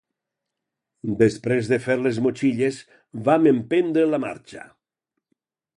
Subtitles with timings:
[1.19, 2.81] Després de fer les motxilles,
[3.29, 4.69] vam emprendre la marxa